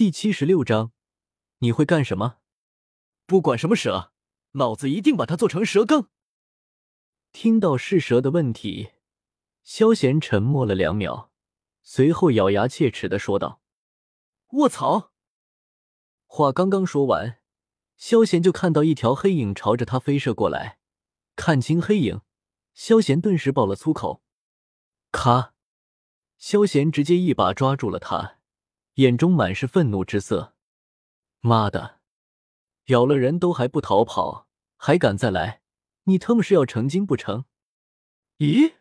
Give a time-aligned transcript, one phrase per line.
[0.00, 0.92] 第七十六章，
[1.58, 2.38] 你会干什么？
[3.26, 4.14] 不管什么蛇，
[4.52, 6.08] 老子一定把它做成蛇羹。
[7.32, 8.92] 听到是蛇的问题，
[9.62, 11.30] 萧贤沉默了两秒，
[11.82, 13.60] 随后咬牙切齿的说道
[14.56, 15.12] ：“卧槽！”
[16.24, 17.42] 话刚刚说完，
[17.98, 20.78] 萧贤就看到一条黑影朝着他飞射过来。
[21.36, 22.22] 看清黑影，
[22.72, 24.22] 萧贤顿时爆了粗口。
[25.12, 25.52] 咔！
[26.38, 28.39] 萧贤直接一把抓住了他，
[29.00, 30.54] 眼中满是愤怒之色。
[31.40, 32.00] 妈的，
[32.86, 34.46] 咬了人都还不逃跑，
[34.76, 35.62] 还敢再来？
[36.04, 37.46] 你他妈是要成精不成？
[38.36, 38.74] 咦，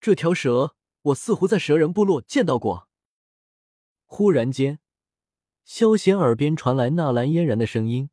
[0.00, 2.88] 这条蛇我似乎在蛇人部落见到过。
[4.06, 4.78] 忽然间，
[5.64, 8.10] 萧贤耳边传来纳兰嫣然的声音，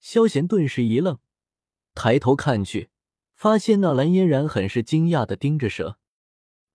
[0.00, 1.18] 萧贤顿时一愣，
[1.94, 2.90] 抬头看去，
[3.34, 5.98] 发现纳兰嫣然很是惊讶的盯着蛇。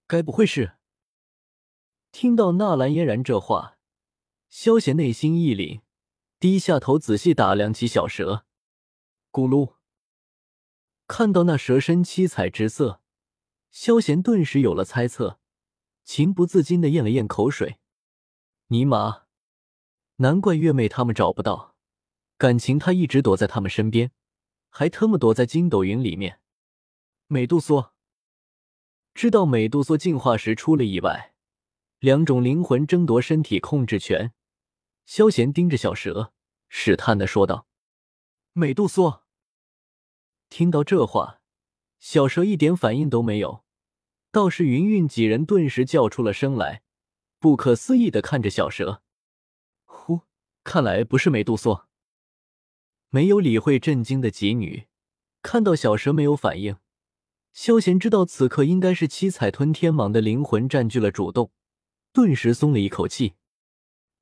[0.08, 0.74] 该不会是？
[2.17, 3.77] 听到纳兰嫣然这话，
[4.47, 5.81] 萧贤内心一凛，
[6.39, 8.45] 低下头仔细打量起小蛇。
[9.33, 9.73] 咕噜，
[11.07, 13.02] 看到那蛇身七彩之色，
[13.69, 15.41] 萧贤顿时有了猜测，
[16.05, 17.80] 情不自禁的咽了咽口水。
[18.67, 19.23] 尼玛，
[20.16, 21.75] 难怪月妹他们找不到，
[22.38, 24.13] 感情他一直躲在他们身边，
[24.69, 26.39] 还特么躲在筋斗云里面。
[27.27, 27.91] 美杜莎。
[29.13, 31.34] 知道美杜莎进化时出了意外，
[32.06, 34.31] 两种灵魂争夺身体控制权。
[35.08, 36.31] 萧贤盯着小蛇，
[36.70, 37.66] 试探的说道
[38.53, 39.23] ：“美杜莎。”
[40.47, 41.42] 听到这话，
[41.97, 43.64] 小蛇一点反应都没有，
[44.31, 46.84] 倒是云云几人顿时叫出了声来，
[47.39, 49.02] 不可思议的看着小蛇。
[49.86, 50.22] 呼，
[50.64, 51.88] 看来不是美杜莎。
[53.09, 54.86] 没有理会震惊的几女，
[55.42, 56.78] 看到小蛇没有反应。
[57.52, 61.52] 萧贤知道此刻应该是七彩吞天蟒的灵魂占据了主动，
[62.16, 63.33] 顿时松了一口气。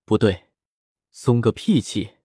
[0.04, 0.46] 不对，
[1.12, 2.16] 松个屁气！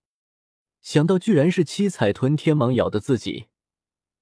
[0.81, 3.49] 想到居然是七彩吞天蟒咬的自己，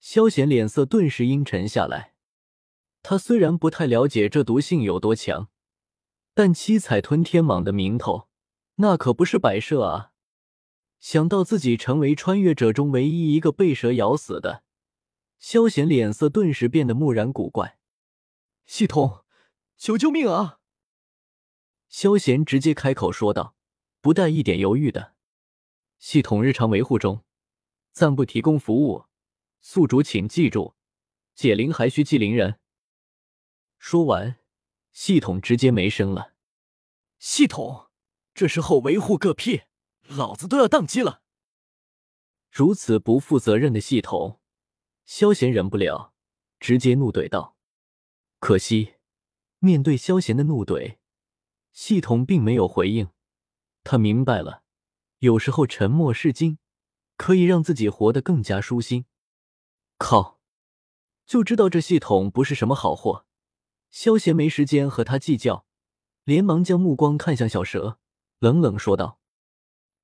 [0.01, 2.15] 萧贤脸色顿时阴沉下来。
[3.01, 5.49] 他虽然不太了解这毒性有多强，
[6.35, 8.27] 但七彩吞天蟒的名头
[8.79, 10.11] 那可不是摆设啊！
[10.99, 14.65] 想到自己成为穿越者中唯一一个被蛇咬死的。
[15.39, 17.79] 萧贤脸色顿时变得木然古怪，
[18.65, 19.25] 系统，
[19.77, 20.59] 求救命啊！
[21.89, 23.55] 萧贤直接开口说道，
[24.01, 25.15] 不带一点犹豫的。
[25.99, 27.25] 系统日常维护中，
[27.93, 29.07] 暂不提供服务，
[29.61, 30.75] 宿主请记住，
[31.35, 32.59] 解铃还需系铃人。
[33.79, 34.39] 说完，
[34.93, 36.35] 系统直接没声了。
[37.19, 37.91] 系统，
[38.35, 39.63] 这时候维护个屁，
[40.09, 41.23] 老子都要宕机了！
[42.51, 44.41] 如此不负责任的系统！
[45.05, 46.13] 萧贤忍不了，
[46.59, 47.57] 直接怒怼道
[48.41, 48.95] ：“可惜，
[49.61, 50.99] 面对萧贤的怒怼，
[51.77, 53.11] 系统并没有回应。
[53.85, 54.63] 他明白了，
[55.19, 56.59] 有时候沉默是金，
[57.19, 59.05] 可以让自己活得更加舒心。
[59.99, 60.41] 靠，
[61.27, 63.27] 就知道这系统不是什么好货。”
[63.93, 65.67] 萧贤没时间和他计较，
[66.25, 67.99] 连忙将目光看向小蛇，
[68.39, 69.21] 冷冷说道：“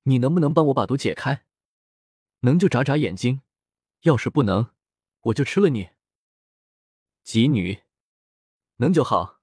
[0.03, 1.43] 你能不能帮我把毒解开？
[2.41, 3.41] 能就眨眨眼睛，
[4.01, 4.69] 要是不能……”
[5.21, 5.89] 我就吃了你，
[7.23, 7.81] 吉女，
[8.77, 9.39] 能就好。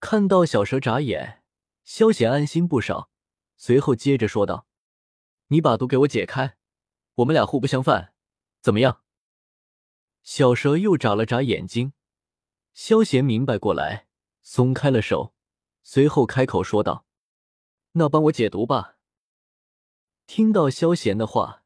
[0.00, 1.42] 看到小蛇眨眼，
[1.84, 3.10] 萧贤安心不少，
[3.56, 4.66] 随后接着说道
[5.48, 6.56] ：“你把毒给我解开，
[7.16, 8.14] 我们俩互不相犯，
[8.62, 9.02] 怎么样？”
[10.24, 11.92] 小蛇又眨了眨眼睛，
[12.72, 14.06] 萧贤明白过来，
[14.40, 15.34] 松开了手，
[15.82, 17.04] 随后开口说道
[17.92, 18.96] ：“那帮我解毒吧。”
[20.26, 21.62] 听到萧贤的话，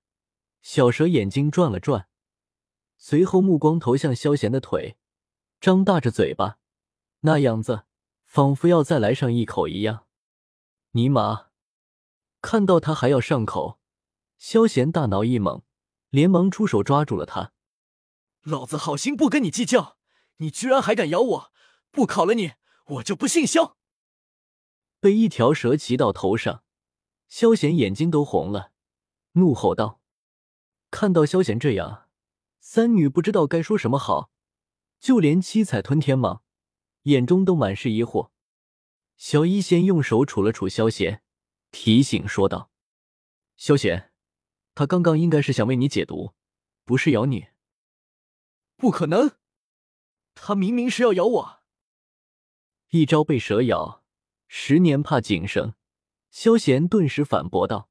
[0.61, 2.09] 小蛇眼睛转了转。
[2.97, 4.97] 随后，目光投向萧贤的腿，
[5.61, 6.59] 张大着嘴巴，
[7.21, 7.85] 那样子
[8.35, 10.09] 仿佛要再来上一口一样。
[10.91, 11.51] 尼玛！
[12.43, 13.79] 看到他还要上口，
[14.39, 15.63] 萧贤大脑一懵，
[16.11, 17.53] 连忙出手抓住了他。
[18.43, 19.99] 老子好心不跟你计较，
[20.39, 21.53] 你居然还敢咬我！
[21.93, 22.55] 不烤了你，
[22.87, 23.77] 我就不姓萧！
[24.99, 26.65] 被一条蛇骑到头上，
[27.29, 28.73] 萧贤眼睛都红了，
[29.35, 30.01] 怒吼道
[30.91, 32.09] ：“看到萧贤这样！”
[32.59, 34.33] 三女不知道该说什么好，
[34.99, 36.41] 就连七彩吞天蟒
[37.05, 38.31] 眼中都满是疑惑。
[39.17, 41.23] 小一仙用手杵了杵萧贤，
[41.71, 42.71] 提醒说道
[43.57, 44.13] ：“萧贤，
[44.75, 46.35] 他刚刚应该是想为你解毒，
[46.85, 47.47] 不是咬你。
[48.77, 49.39] 不可能，
[50.35, 51.63] 他明明是要咬我。
[52.91, 54.05] 一朝被蛇咬，
[54.49, 55.75] 十年怕井绳。”
[56.31, 57.89] 萧贤顿时反驳道：“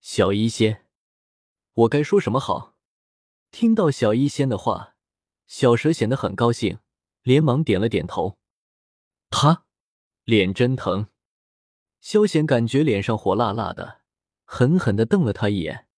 [0.00, 0.86] 小一仙，
[1.72, 2.76] 我该说什么好？”
[3.50, 4.94] 听到小医仙的话，
[5.48, 6.78] 小蛇显得很高兴，
[7.28, 8.38] 连忙点了点头。
[9.28, 9.66] 他
[10.24, 11.08] 脸真疼。
[12.00, 14.00] 萧贤感觉脸上火辣辣的，
[14.46, 15.88] 狠狠的瞪了他一眼。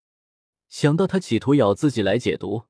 [0.68, 2.64] 想到他企图咬自己来解毒，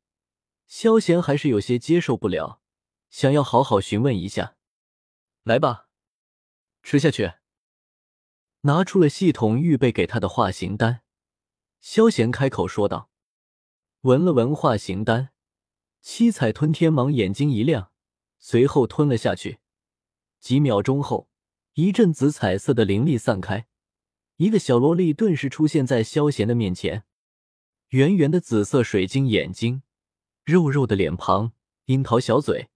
[0.67, 2.61] 萧贤还是有些接受不了，
[3.09, 4.57] 想要好好询问一下。
[5.43, 5.89] 来吧，
[6.83, 7.33] 吃下去。
[8.63, 11.01] 拿出了系统预备给他的化形丹，
[11.81, 13.09] 萧贤开口说道。
[14.03, 15.31] 闻了闻化形丹，
[16.03, 17.90] 七彩吞天蟒眼睛一亮，
[18.41, 19.59] 随后吞了下去。
[20.41, 21.29] 几秒钟后，
[21.75, 23.69] 一阵紫彩色的灵力散开，
[24.37, 27.05] 一个小萝莉顿时出现在萧贤的面前。
[27.91, 29.83] 圆圆的紫色水晶眼睛，
[30.45, 31.53] 肉肉的脸庞，
[31.87, 32.71] 樱桃小嘴，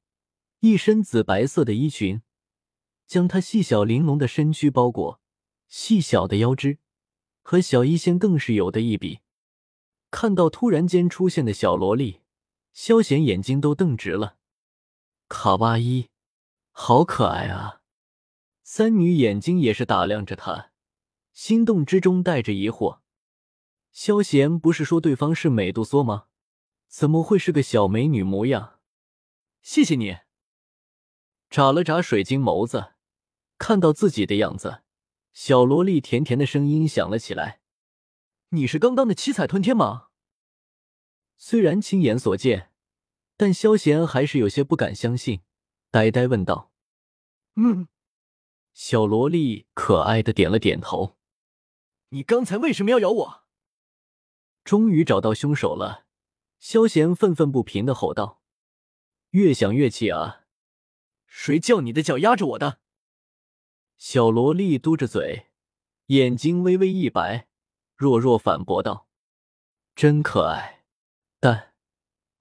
[0.60, 2.22] 一身紫白色的衣裙，
[3.06, 5.20] 将她细小玲珑的身躯包裹，
[5.68, 6.78] 细小的腰肢
[7.42, 9.20] 和小医仙更是有的一比。
[10.10, 12.20] 看到突然间出现的小萝莉，
[12.72, 14.36] 萧贤眼睛都瞪直了。
[15.28, 16.10] 卡哇伊，
[16.70, 17.80] 好可爱啊！
[18.62, 20.70] 三女眼睛也是打量着他，
[21.32, 23.00] 心动之中带着疑惑。
[23.90, 26.26] 萧贤不是说对方是美杜莎吗？
[26.88, 28.80] 怎么会是个小美女模样？
[29.62, 30.18] 谢谢你。
[31.48, 32.94] 眨了眨水晶眸子，
[33.58, 34.82] 看到自己的样子，
[35.32, 37.60] 小萝莉甜甜的声音响了起来。
[38.50, 40.08] 你是刚刚的七彩吞天蟒？
[41.36, 42.70] 虽然亲眼所见，
[43.36, 45.42] 但萧贤还是有些不敢相信，
[45.90, 46.72] 呆呆问道
[47.56, 47.88] ：“嗯。”
[48.72, 51.16] 小萝莉可爱的点了点头。
[52.08, 53.44] 你刚才为什么要咬我？
[54.64, 56.06] 终于找到凶手了，
[56.58, 58.40] 萧贤愤愤不平的吼道
[59.30, 60.46] ：“越想越气啊！
[61.26, 62.80] 谁叫你的脚压着我的？”
[63.98, 65.48] 小萝莉嘟着嘴，
[66.06, 67.48] 眼睛微微一白。
[67.96, 69.08] 弱弱反驳道
[69.94, 70.84] ：“真可爱，
[71.38, 71.73] 但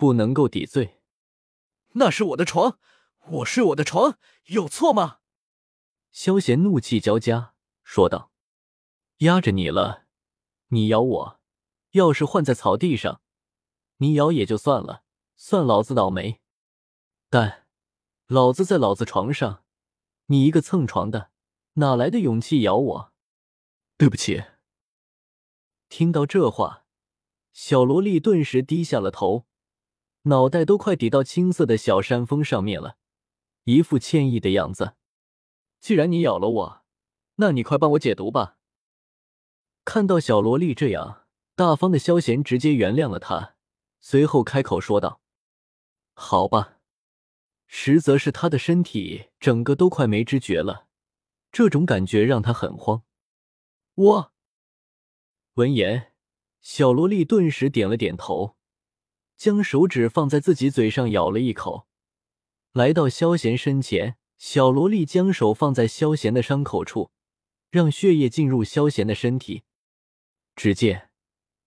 [0.04, 1.00] 不能够抵罪。
[1.94, 2.78] 那是我的床，
[3.28, 5.20] 我睡我的床，有错吗？”
[6.12, 7.54] 萧贤怒气交加
[7.86, 8.30] 说道
[9.20, 10.04] ：“压着你了，
[10.68, 11.40] 你咬我，
[11.92, 13.22] 要是换在草地上，
[14.00, 15.06] 你咬也就算了，
[15.38, 16.42] 算老子倒霉。
[17.30, 17.66] 但
[18.28, 19.64] 老子在老子床上，
[20.26, 21.32] 你一个蹭床的，
[21.76, 23.14] 哪来的勇气咬我？
[23.96, 24.44] 对不起。”
[25.88, 26.86] 听到这话，
[27.54, 29.46] 小萝莉顿时低下了头，
[30.24, 32.98] 脑袋都快抵到青色的小山峰上面了，
[33.64, 34.96] 一副歉意的样子。
[35.80, 36.82] 既然你咬了我，
[37.36, 38.58] 那你快帮我解毒吧。
[39.84, 41.26] 看到小萝莉这样
[41.56, 43.56] 大方的萧贤直接原谅了她，
[44.00, 45.22] 随后开口说道
[46.16, 46.80] ：“好吧。”
[47.68, 50.88] 实则是他的身体整个都快没知觉了，
[51.52, 53.04] 这种感觉让他很慌。
[53.96, 54.34] 我。
[55.56, 56.14] 闻言，
[56.62, 58.56] 小萝莉顿时点了点头，
[59.44, 61.86] 将手指放在自己嘴上咬了一口，
[62.72, 64.16] 来到萧贤身前。
[64.38, 67.12] 小萝莉将手放在萧贤的伤口处，
[67.70, 69.64] 让血液进入萧贤的身体。
[70.56, 71.10] 只见，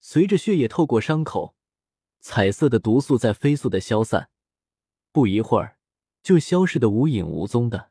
[0.01, 1.55] 随着血液透过伤口，
[2.19, 4.31] 彩色的毒素在飞速的消散，
[5.13, 5.77] 不一会儿
[6.23, 7.91] 就消失的无影无踪的。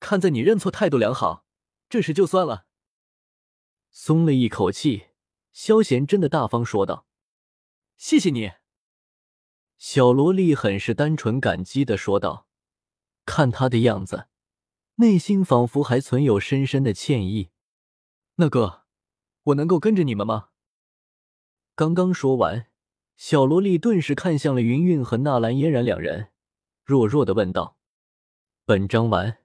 [0.00, 1.44] 看在你认错态度良好，
[1.90, 2.64] 这事就算了。
[3.90, 5.08] 松了一口气，
[5.52, 7.06] 萧贤真的大方说道
[7.98, 8.52] ：“谢谢你。”
[9.76, 12.46] 小萝莉很是单纯感激的说道，
[13.26, 14.28] 看他的样子，
[14.96, 17.50] 内心仿佛还存有深深的歉意。
[18.36, 18.84] 那个，
[19.42, 20.48] 我能够跟着你们吗？
[21.74, 22.66] 刚刚说完，
[23.16, 26.30] 小萝莉顿时看向了云韵和纳兰嫣然两人，
[26.84, 27.76] 弱弱的问道
[28.64, 29.38] ：“本章完。”